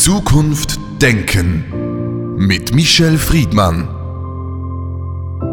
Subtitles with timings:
[0.00, 3.86] Zukunft Denken mit Michel Friedmann.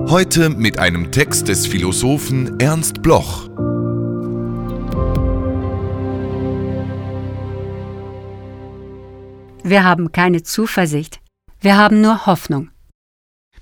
[0.09, 3.49] Heute mit einem Text des Philosophen Ernst Bloch.
[9.65, 11.19] Wir haben keine Zuversicht,
[11.59, 12.69] wir haben nur Hoffnung.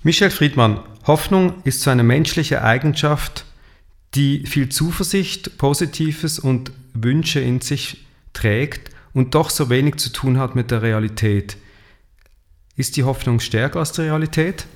[0.04, 3.46] Michel Friedmann, Hoffnung ist so eine menschliche Eigenschaft,
[4.14, 10.38] die viel Zuversicht, Positives und Wünsche in sich trägt und doch so wenig zu tun
[10.38, 11.58] hat mit der Realität.
[12.76, 14.68] Ist die Hoffnung stärker als die Realität?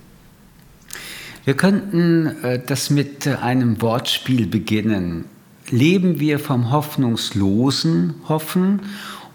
[1.46, 5.26] Wir könnten äh, das mit einem Wortspiel beginnen.
[5.70, 8.82] Leben wir vom Hoffnungslosen Hoffen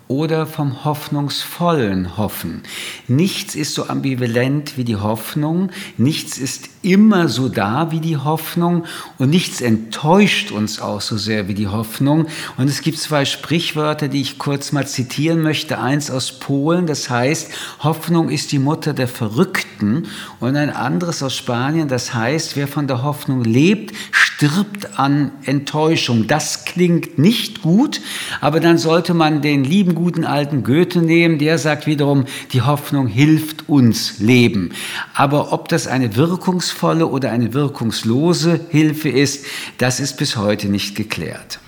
[0.07, 2.63] oder vom hoffnungsvollen Hoffen.
[3.09, 8.85] Nichts ist so ambivalent wie die Hoffnung, nichts ist immer so da wie die Hoffnung
[9.19, 12.27] und nichts enttäuscht uns auch so sehr wie die Hoffnung.
[12.59, 15.79] Und es gibt zwei Sprichwörter, die ich kurz mal zitieren möchte.
[15.79, 20.07] Eins aus Polen, das heißt, Hoffnung ist die Mutter der Verrückten.
[20.41, 23.95] Und ein anderes aus Spanien, das heißt, wer von der Hoffnung lebt,
[24.37, 26.27] stirbt an Enttäuschung.
[26.27, 28.01] Das klingt nicht gut,
[28.41, 33.07] aber dann sollte man den lieben guten alten Goethe nehmen, der sagt wiederum, die Hoffnung
[33.07, 34.73] hilft uns leben.
[35.15, 39.47] Aber ob das eine wirkungsvolle oder eine wirkungslose Hilfe ist,
[39.79, 41.61] das ist bis heute nicht geklärt.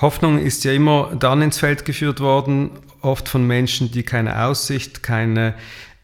[0.00, 2.70] Hoffnung ist ja immer dann ins Feld geführt worden,
[3.00, 5.54] oft von Menschen, die keine Aussicht, keine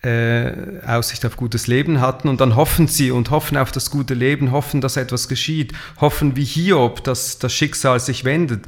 [0.03, 0.53] äh,
[0.87, 4.51] Aussicht auf gutes Leben hatten und dann hoffen sie und hoffen auf das gute Leben,
[4.51, 8.67] hoffen, dass etwas geschieht, hoffen wie Hiob, dass das Schicksal sich wendet.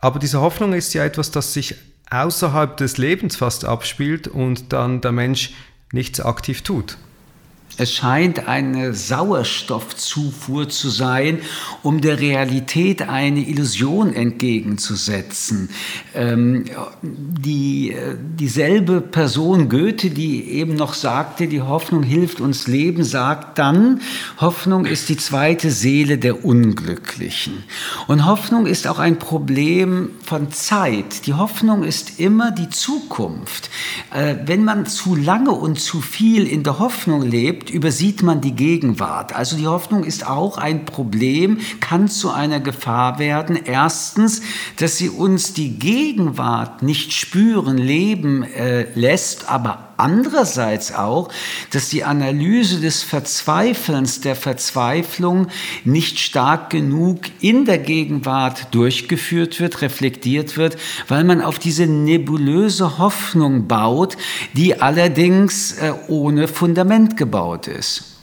[0.00, 1.76] Aber diese Hoffnung ist ja etwas, das sich
[2.10, 5.52] außerhalb des Lebens fast abspielt und dann der Mensch
[5.92, 6.98] nichts aktiv tut.
[7.76, 11.40] Es scheint eine Sauerstoffzufuhr zu sein,
[11.82, 15.70] um der Realität eine Illusion entgegenzusetzen.
[16.14, 16.66] Ähm,
[17.02, 23.58] die, äh, dieselbe Person Goethe, die eben noch sagte, die Hoffnung hilft uns leben, sagt
[23.58, 24.00] dann,
[24.40, 27.64] Hoffnung ist die zweite Seele der Unglücklichen.
[28.06, 31.26] Und Hoffnung ist auch ein Problem von Zeit.
[31.26, 33.68] Die Hoffnung ist immer die Zukunft.
[34.12, 38.40] Äh, wenn man zu lange und zu viel in der Hoffnung lebt, lebt, übersieht man
[38.40, 39.34] die Gegenwart.
[39.34, 43.58] Also die Hoffnung ist auch ein Problem, kann zu einer Gefahr werden.
[43.64, 44.42] Erstens,
[44.78, 51.28] dass sie uns die Gegenwart nicht spüren, leben äh, lässt, aber andererseits auch,
[51.70, 55.48] dass die Analyse des Verzweifelns, der Verzweiflung
[55.84, 60.76] nicht stark genug in der Gegenwart durchgeführt wird, reflektiert wird,
[61.08, 64.16] weil man auf diese nebulöse Hoffnung baut,
[64.54, 68.13] die allerdings äh, ohne Fundament gebaut ist.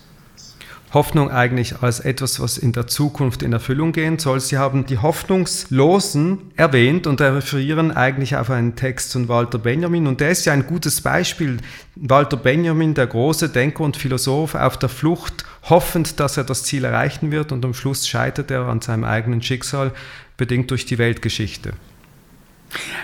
[0.93, 4.41] Hoffnung eigentlich als etwas, was in der Zukunft in Erfüllung gehen soll.
[4.41, 10.05] Sie haben die Hoffnungslosen erwähnt und referieren eigentlich auf einen Text von Walter Benjamin.
[10.05, 11.57] Und der ist ja ein gutes Beispiel.
[11.95, 16.83] Walter Benjamin, der große Denker und Philosoph, auf der Flucht, hoffend, dass er das Ziel
[16.83, 19.91] erreichen wird und am Schluss scheitert er an seinem eigenen Schicksal,
[20.35, 21.71] bedingt durch die Weltgeschichte.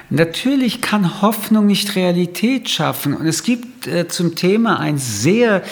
[0.09, 3.13] Natürlich kann Hoffnung nicht Realität schaffen.
[3.13, 5.63] Und es gibt äh, zum Thema ein sehr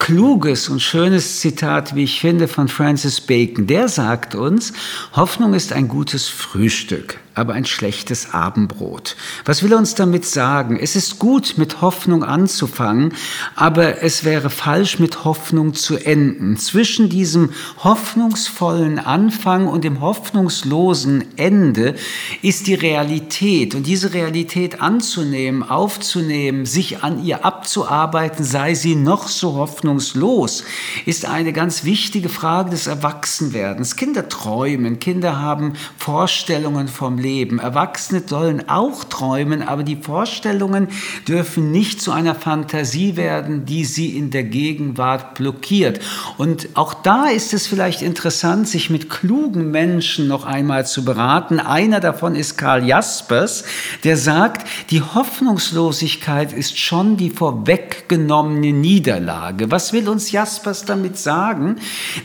[0.00, 3.68] kluges und schönes Zitat, wie ich finde, von Francis Bacon.
[3.68, 4.72] Der sagt uns,
[5.14, 9.16] Hoffnung ist ein gutes Frühstück aber ein schlechtes Abendbrot.
[9.44, 10.78] Was will er uns damit sagen?
[10.80, 13.14] Es ist gut, mit Hoffnung anzufangen,
[13.54, 16.58] aber es wäre falsch, mit Hoffnung zu enden.
[16.58, 17.50] Zwischen diesem
[17.82, 21.94] hoffnungsvollen Anfang und dem hoffnungslosen Ende
[22.42, 23.74] ist die Realität.
[23.74, 29.54] Und diese Realität anzunehmen, aufzunehmen, sich an ihr abzuarbeiten, sei sie noch so
[29.90, 30.64] hoffnungslos,
[31.04, 33.96] ist eine ganz wichtige Frage des Erwachsenwerdens.
[33.96, 37.58] Kinder träumen, Kinder haben Vorstellungen vom Leben.
[37.58, 40.88] Erwachsene sollen auch träumen, aber die Vorstellungen
[41.26, 46.00] dürfen nicht zu einer Fantasie werden, die sie in der Gegenwart blockiert.
[46.38, 51.58] Und auch da ist es vielleicht interessant, sich mit klugen Menschen noch einmal zu beraten.
[51.58, 53.64] Einer davon ist Karl Jaspers,
[54.04, 59.70] der sagt, die Hoffnungslosigkeit ist schon die vorweggenommene Niederlage.
[59.70, 61.76] Was will uns Jaspers damit sagen?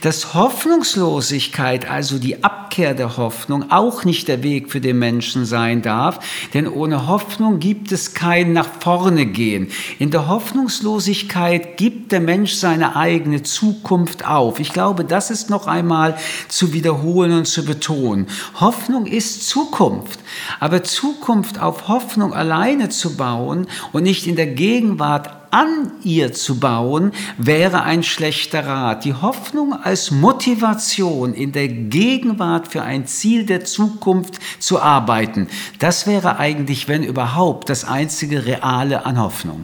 [0.01, 5.81] Dass Hoffnungslosigkeit, also die Abkehr der Hoffnung, auch nicht der Weg für dem Menschen sein
[5.81, 6.19] darf,
[6.53, 9.69] denn ohne Hoffnung gibt es kein nach vorne gehen.
[9.99, 14.59] In der Hoffnungslosigkeit gibt der Mensch seine eigene Zukunft auf.
[14.59, 16.17] Ich glaube, das ist noch einmal
[16.47, 18.27] zu wiederholen und zu betonen.
[18.59, 20.19] Hoffnung ist Zukunft,
[20.59, 26.59] aber Zukunft auf Hoffnung alleine zu bauen und nicht in der Gegenwart an ihr zu
[26.59, 29.05] bauen, wäre ein schlechter Rat.
[29.05, 35.47] Die Hoffnung als Motivation in der Gegenwart für ein Ziel der Zukunft zu arbeiten,
[35.79, 39.63] das wäre eigentlich, wenn überhaupt, das einzige Reale an Hoffnung.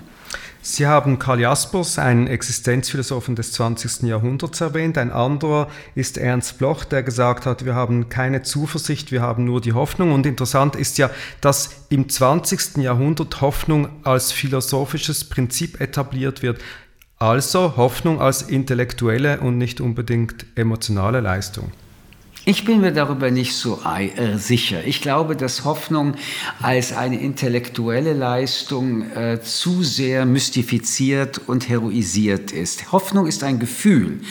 [0.63, 4.03] Sie haben Karl Jaspers, einen Existenzphilosophen des 20.
[4.03, 4.95] Jahrhunderts, erwähnt.
[4.99, 9.59] Ein anderer ist Ernst Bloch, der gesagt hat, wir haben keine Zuversicht, wir haben nur
[9.59, 10.11] die Hoffnung.
[10.11, 11.09] Und interessant ist ja,
[11.41, 12.77] dass im 20.
[12.77, 16.61] Jahrhundert Hoffnung als philosophisches Prinzip etabliert wird.
[17.17, 21.71] Also Hoffnung als intellektuelle und nicht unbedingt emotionale Leistung.
[22.43, 24.83] Ich bin mir darüber nicht so äh, sicher.
[24.83, 26.15] Ich glaube, dass Hoffnung
[26.59, 32.91] als eine intellektuelle Leistung äh, zu sehr mystifiziert und heroisiert ist.
[32.91, 34.21] Hoffnung ist ein Gefühl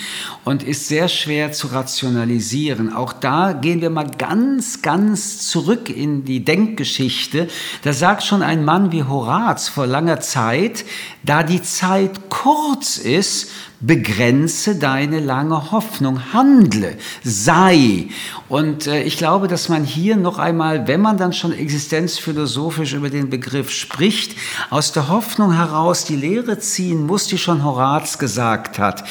[0.44, 2.92] und ist sehr schwer zu rationalisieren.
[2.92, 7.46] Auch da gehen wir mal ganz, ganz zurück in die Denkgeschichte.
[7.84, 10.84] Da sagt schon ein Mann wie Horaz vor langer Zeit,
[11.22, 18.08] da die Zeit kurz ist, begrenze deine lange Hoffnung, handle, sei.
[18.48, 23.08] Und äh, ich glaube, dass man hier noch einmal, wenn man dann schon existenzphilosophisch über
[23.08, 24.36] den Begriff spricht,
[24.68, 29.04] aus der Hoffnung heraus die Lehre ziehen muss, die schon Horaz gesagt hat.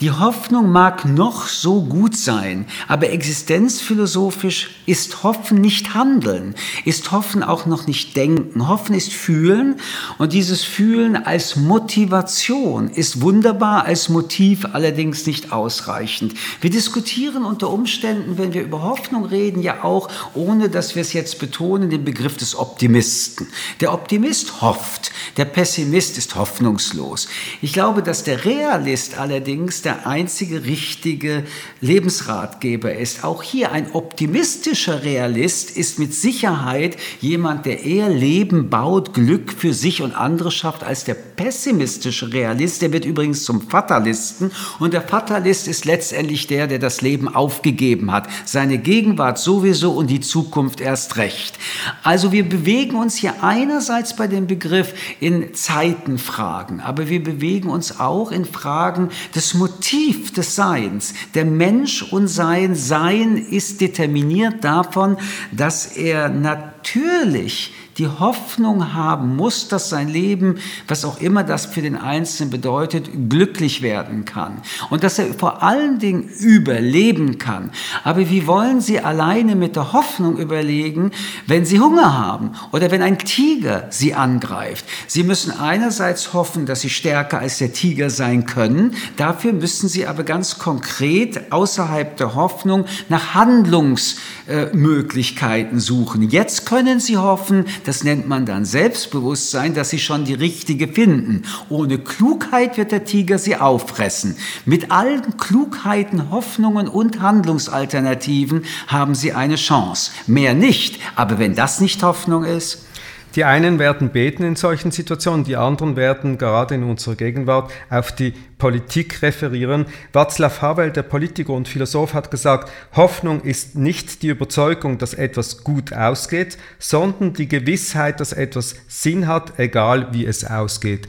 [0.00, 7.42] Die Hoffnung mag noch so gut sein, aber existenzphilosophisch ist Hoffen nicht Handeln, ist Hoffen
[7.42, 8.68] auch noch nicht Denken.
[8.68, 9.76] Hoffen ist Fühlen
[10.18, 16.34] und dieses Fühlen als Motivation ist wunderbar als Motiv allerdings nicht ausreichend.
[16.60, 21.12] Wir diskutieren unter Umständen, wenn wir über Hoffnung reden, ja auch, ohne dass wir es
[21.12, 23.48] jetzt betonen, den Begriff des Optimisten.
[23.80, 27.28] Der Optimist hofft, der Pessimist ist hoffnungslos.
[27.62, 31.44] Ich glaube, dass der Realist allerdings der einzige richtige
[31.80, 33.24] Lebensratgeber ist.
[33.24, 39.72] Auch hier ein optimistischer Realist ist mit Sicherheit jemand, der eher Leben baut, Glück für
[39.72, 42.82] sich und andere schafft, als der pessimistische Realist.
[42.82, 43.68] Der wird übrigens zum
[44.00, 48.28] Fatalisten und der Fatalist ist letztendlich der, der das Leben aufgegeben hat.
[48.46, 51.58] Seine Gegenwart sowieso und die Zukunft erst recht.
[52.02, 58.00] Also wir bewegen uns hier einerseits bei dem Begriff in Zeitenfragen, aber wir bewegen uns
[58.00, 61.14] auch in Fragen des Motiv des Seins.
[61.34, 65.18] Der Mensch und sein Sein ist determiniert davon,
[65.52, 70.56] dass er natürlich die Hoffnung haben muss, dass sein Leben,
[70.88, 74.62] was auch immer das für den Einzelnen bedeutet, glücklich werden kann.
[74.88, 77.70] Und dass er vor allen Dingen überleben kann.
[78.02, 81.10] Aber wie wollen Sie alleine mit der Hoffnung überlegen,
[81.46, 84.86] wenn Sie Hunger haben oder wenn ein Tiger Sie angreift?
[85.06, 88.94] Sie müssen einerseits hoffen, dass Sie stärker als der Tiger sein können.
[89.18, 96.30] Dafür müssen Sie aber ganz konkret außerhalb der Hoffnung nach Handlungsmöglichkeiten suchen.
[96.30, 101.42] Jetzt können Sie hoffen, das nennt man dann Selbstbewusstsein, dass sie schon die richtige finden.
[101.68, 104.36] Ohne Klugheit wird der Tiger sie auffressen.
[104.64, 110.12] Mit allen Klugheiten, Hoffnungen und Handlungsalternativen haben sie eine Chance.
[110.28, 111.00] Mehr nicht.
[111.16, 112.86] Aber wenn das nicht Hoffnung ist,
[113.34, 118.12] die einen werden beten in solchen Situationen, die anderen werden gerade in unserer Gegenwart auf
[118.12, 119.86] die Politik referieren.
[120.12, 125.62] Václav Havel, der Politiker und Philosoph, hat gesagt, Hoffnung ist nicht die Überzeugung, dass etwas
[125.64, 131.08] gut ausgeht, sondern die Gewissheit, dass etwas Sinn hat, egal wie es ausgeht.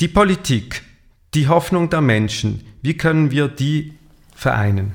[0.00, 0.82] Die Politik,
[1.34, 3.94] die Hoffnung der Menschen, wie können wir die
[4.34, 4.92] vereinen?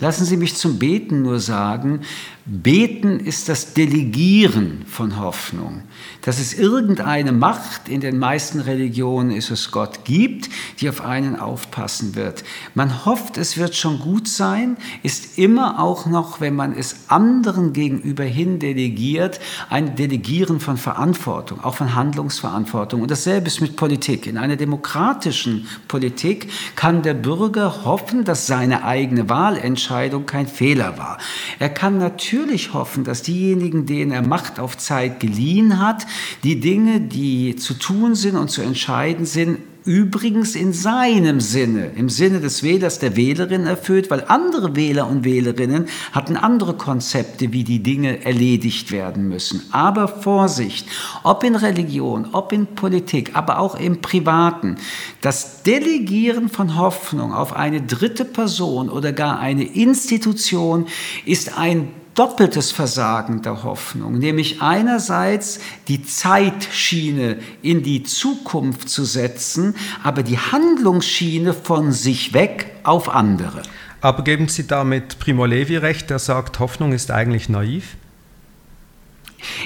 [0.00, 2.02] Lassen Sie mich zum Beten nur sagen,
[2.50, 5.82] Beten ist das Delegieren von Hoffnung,
[6.22, 10.48] dass es irgendeine Macht, in den meisten Religionen ist es Gott, gibt,
[10.80, 12.44] die auf einen aufpassen wird.
[12.74, 17.74] Man hofft, es wird schon gut sein, ist immer auch noch, wenn man es anderen
[17.74, 23.02] gegenüber hin delegiert, ein Delegieren von Verantwortung, auch von Handlungsverantwortung.
[23.02, 24.26] Und dasselbe ist mit Politik.
[24.26, 31.18] In einer demokratischen Politik kann der Bürger hoffen, dass seine eigene Wahlentscheidung kein Fehler war.
[31.58, 36.06] Er kann natürlich natürlich hoffen, dass diejenigen, denen er Macht auf Zeit geliehen hat,
[36.44, 42.10] die Dinge, die zu tun sind und zu entscheiden sind, übrigens in seinem Sinne, im
[42.10, 47.64] Sinne des Wählers, der Wählerin erfüllt, weil andere Wähler und Wählerinnen hatten andere Konzepte, wie
[47.64, 49.62] die Dinge erledigt werden müssen.
[49.72, 50.86] Aber Vorsicht,
[51.22, 54.76] ob in Religion, ob in Politik, aber auch im Privaten,
[55.22, 60.86] das Delegieren von Hoffnung auf eine dritte Person oder gar eine Institution
[61.24, 61.88] ist ein
[62.18, 70.38] doppeltes Versagen der Hoffnung, nämlich einerseits die Zeitschiene in die Zukunft zu setzen, aber die
[70.38, 73.62] Handlungsschiene von sich weg auf andere.
[74.00, 77.96] Aber geben Sie damit Primo Levi recht, der sagt, Hoffnung ist eigentlich naiv?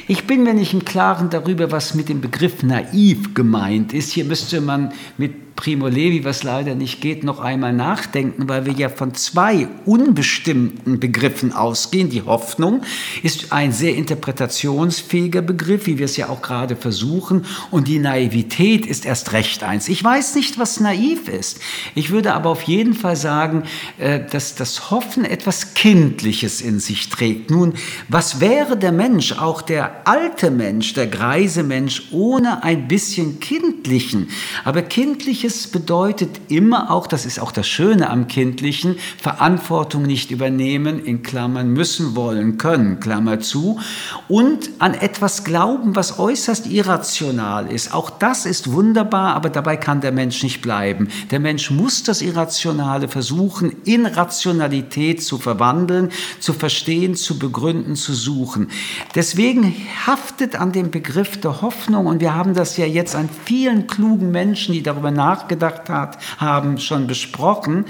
[0.06, 4.12] Ich bin mir nicht im Klaren darüber, was mit dem Begriff naiv gemeint ist.
[4.12, 8.72] Hier müsste man mit Primo Levi, was leider nicht geht, noch einmal nachdenken, weil wir
[8.72, 12.10] ja von zwei unbestimmten Begriffen ausgehen.
[12.10, 12.82] Die Hoffnung
[13.22, 18.86] ist ein sehr interpretationsfähiger Begriff, wie wir es ja auch gerade versuchen, und die Naivität
[18.86, 19.88] ist erst recht eins.
[19.88, 21.60] Ich weiß nicht, was naiv ist.
[21.94, 23.64] Ich würde aber auf jeden Fall sagen,
[23.98, 27.50] äh, dass das Hoffen etwas Kindliches in sich trägt.
[27.50, 27.74] Nun,
[28.08, 34.28] was wäre der Mensch, auch der alte Mensch, der greise Mensch, ohne ein bisschen Kindlichen?
[34.64, 40.30] Aber Kindliches Kindliches bedeutet immer auch, das ist auch das Schöne am Kindlichen, Verantwortung nicht
[40.30, 43.80] übernehmen, in Klammern müssen, wollen, können, Klammer zu,
[44.28, 47.92] und an etwas glauben, was äußerst irrational ist.
[47.92, 51.08] Auch das ist wunderbar, aber dabei kann der Mensch nicht bleiben.
[51.32, 58.14] Der Mensch muss das Irrationale versuchen, in Rationalität zu verwandeln, zu verstehen, zu begründen, zu
[58.14, 58.68] suchen.
[59.16, 59.74] Deswegen
[60.06, 64.30] haftet an dem Begriff der Hoffnung, und wir haben das ja jetzt an vielen klugen
[64.30, 67.86] Menschen, die darüber nachdenken, nachgedacht hat, haben, schon besprochen,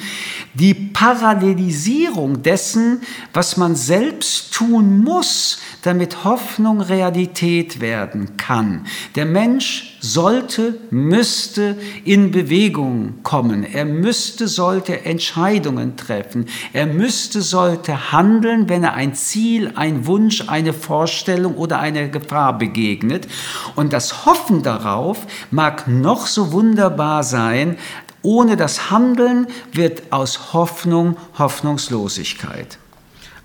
[0.55, 8.87] die Parallelisierung dessen, was man selbst tun muss, damit Hoffnung Realität werden kann.
[9.17, 13.65] Der Mensch sollte, müsste in Bewegung kommen.
[13.65, 16.47] Er müsste, sollte Entscheidungen treffen.
[16.73, 22.59] Er müsste, sollte handeln, wenn er ein Ziel, ein Wunsch, eine Vorstellung oder eine Gefahr
[22.59, 23.29] begegnet.
[23.77, 25.19] Und das Hoffen darauf
[25.53, 27.79] mag noch so wunderbar sein,
[28.23, 32.79] ohne das Handeln wird aus Hoffnung Hoffnungslosigkeit.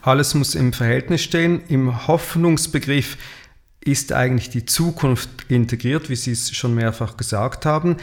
[0.02, 1.62] Alles muss im Verhältnis stehen.
[1.68, 3.18] Im Hoffnungsbegriff
[3.88, 7.98] ist eigentlich die Zukunft integriert, wie Sie es schon mehrfach gesagt haben.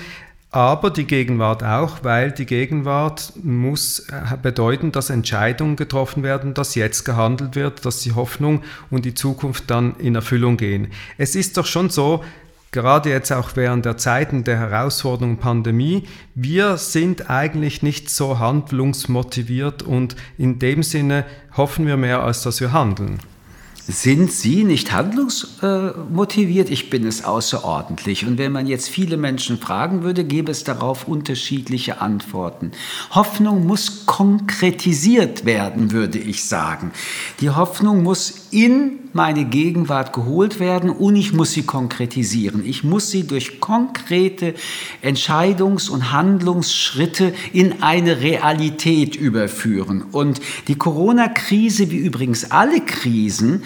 [0.51, 6.77] Aber die Gegenwart auch, weil die Gegenwart muss äh, bedeuten, dass Entscheidungen getroffen werden, dass
[6.77, 10.93] jetzt gehandelt wird, dass die Hoffnung und die Zukunft dann in Erfüllung gehen.
[11.19, 12.23] Es ist doch schon so,
[12.71, 16.05] gerade jetzt auch während der Zeiten der Herausforderung Pandemie,
[16.37, 21.25] wir sind eigentlich nicht so handlungsmotiviert und in dem Sinne
[21.57, 23.19] hoffen wir mehr, als dass wir handeln.
[23.87, 26.71] Sind Sie nicht handlungsmotiviert?
[26.71, 28.27] Ich bin es außerordentlich.
[28.27, 32.71] Und wenn man jetzt viele Menschen fragen würde, gäbe es darauf unterschiedliche Antworten.
[33.11, 36.93] Hoffnung muss konkretisiert werden, würde ich sagen.
[37.41, 42.65] Die Hoffnung muss in meine Gegenwart geholt werden und ich muss sie konkretisieren.
[42.65, 44.55] Ich muss sie durch konkrete
[45.03, 50.05] Entscheidungs- und Handlungsschritte in eine Realität überführen.
[50.13, 53.65] Und die Corona-Krise, wie übrigens alle Krisen,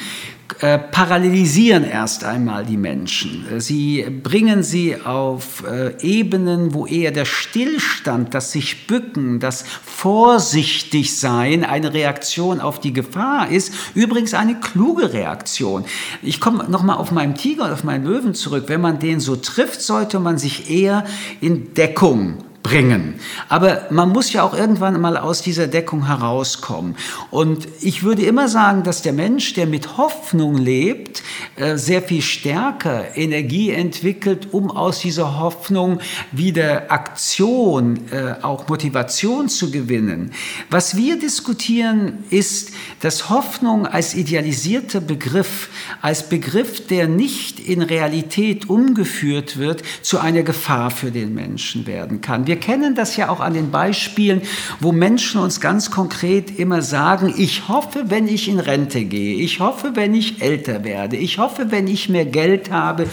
[0.61, 3.47] äh, parallelisieren erst einmal die Menschen.
[3.59, 11.19] Sie bringen sie auf äh, Ebenen, wo eher der Stillstand, das sich bücken, das vorsichtig
[11.19, 13.73] sein eine Reaktion auf die Gefahr ist.
[13.95, 15.85] Übrigens eine kluge Reaktion.
[16.23, 18.65] Ich komme nochmal auf meinen Tiger und auf meinen Löwen zurück.
[18.69, 21.05] Wenn man den so trifft, sollte man sich eher
[21.41, 23.15] in Deckung bringen.
[23.49, 26.97] Aber man muss ja auch irgendwann mal aus dieser Deckung herauskommen.
[27.31, 31.23] Und ich würde immer sagen, dass der Mensch, der mit Hoffnung lebt,
[31.57, 36.01] äh, sehr viel stärker Energie entwickelt, um aus dieser Hoffnung
[36.33, 40.33] wieder Aktion, äh, auch Motivation zu gewinnen.
[40.69, 45.69] Was wir diskutieren, ist, dass Hoffnung als idealisierter Begriff,
[46.03, 52.21] als Begriff, der nicht in Realität umgeführt wird, zu einer Gefahr für den Menschen werden
[52.21, 52.48] kann.
[52.49, 54.41] Wir kennen das ja auch an den Beispielen,
[54.81, 59.61] wo Menschen uns ganz konkret immer sagen, ich hoffe, wenn ich in Rente gehe, ich
[59.61, 63.07] hoffe, wenn ich älter werde, ich hoffe, wenn ich mehr Geld habe,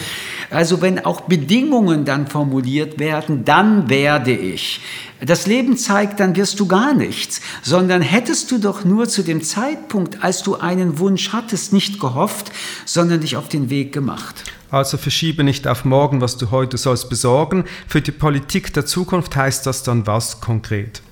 [0.50, 4.80] also wenn auch Bedingungen dann formuliert werden, dann werde ich.
[5.20, 9.42] Das Leben zeigt, dann wirst du gar nichts, sondern hättest du doch nur zu dem
[9.42, 12.52] Zeitpunkt, als du einen Wunsch hattest, nicht gehofft,
[12.84, 14.44] sondern dich auf den Weg gemacht.
[14.70, 17.64] Also verschiebe nicht auf morgen, was du heute sollst besorgen.
[17.88, 21.02] Für die Politik der Zukunft heißt das dann was konkret?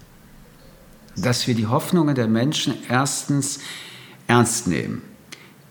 [1.16, 3.61] Dass wir die Hoffnungen der Menschen erstens
[4.26, 5.02] ernst nehmen,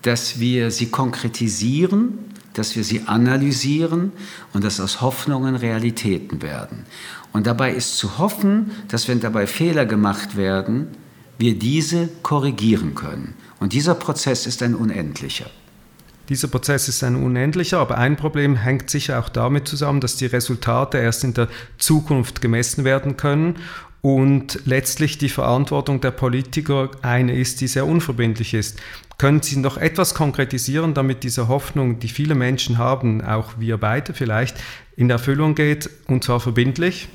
[0.02, 2.18] dass wir sie konkretisieren,
[2.54, 4.12] dass wir sie analysieren
[4.54, 6.86] und dass aus Hoffnungen Realitäten werden.
[7.34, 10.88] Und dabei ist zu hoffen, dass wenn dabei Fehler gemacht werden,
[11.38, 13.34] wir diese korrigieren können.
[13.60, 15.50] Und dieser Prozess ist ein unendlicher.
[16.30, 20.28] Dieser Prozess ist ein unendlicher, aber ein Problem hängt sicher auch damit zusammen, dass die
[20.28, 23.58] Resultate erst in der Zukunft gemessen werden können
[24.02, 28.82] und letztlich die Verantwortung der Politiker eine ist, die sehr unverbindlich ist.
[29.18, 34.13] Können Sie noch etwas konkretisieren, damit diese Hoffnung, die viele Menschen haben, auch wir beide
[34.13, 34.58] vielleicht,
[34.96, 37.10] in Erfüllung geht und zwar verbindlich?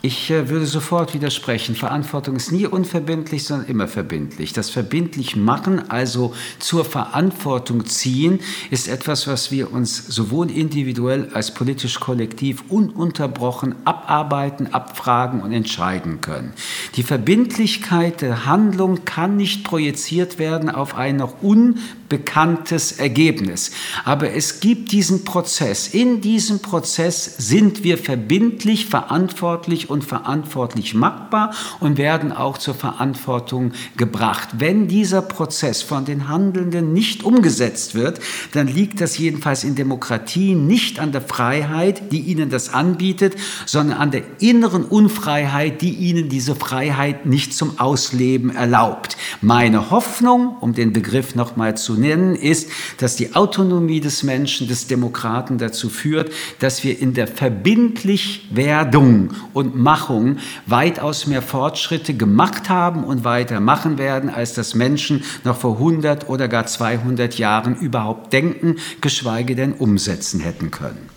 [0.00, 1.74] Ich äh, würde sofort widersprechen.
[1.74, 4.52] Verantwortung ist nie unverbindlich, sondern immer verbindlich.
[4.52, 8.38] Das verbindlich machen, also zur Verantwortung ziehen,
[8.70, 16.20] ist etwas, was wir uns sowohl individuell als politisch kollektiv ununterbrochen abarbeiten, abfragen und entscheiden
[16.20, 16.52] können.
[16.94, 23.72] Die Verbindlichkeit der Handlung kann nicht projiziert werden auf ein noch unbekanntes Ergebnis.
[24.04, 25.88] Aber es gibt diesen Prozess.
[25.88, 33.72] In diesem Prozess sind wir verbindlich, verantwortlich und verantwortlich machbar und werden auch zur Verantwortung
[33.96, 34.48] gebracht.
[34.58, 38.20] Wenn dieser Prozess von den Handelnden nicht umgesetzt wird,
[38.52, 43.98] dann liegt das jedenfalls in Demokratie nicht an der Freiheit, die ihnen das anbietet, sondern
[43.98, 49.16] an der inneren Unfreiheit, die ihnen diese Freiheit nicht zum Ausleben erlaubt.
[49.40, 54.86] Meine Hoffnung, um den Begriff nochmal zu nennen, ist, dass die Autonomie des Menschen, des
[54.86, 63.04] Demokraten dazu führt, dass wir in der Verbindlichwerdung und Machung weitaus mehr Fortschritte gemacht haben
[63.04, 68.76] und weitermachen werden, als das Menschen noch vor 100 oder gar 200 Jahren überhaupt denken,
[69.00, 71.08] geschweige denn umsetzen hätten können.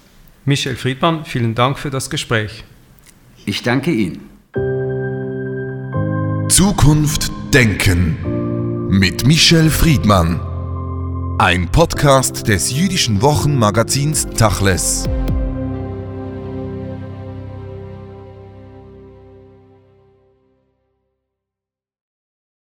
[0.46, 2.64] Michel Friedmann, vielen Dank für das Gespräch.
[3.46, 4.30] Ich danke Ihnen.
[6.50, 10.40] Zukunft Denken mit Michel Friedmann.
[11.38, 15.08] Ein Podcast des jüdischen Wochenmagazins Tachles.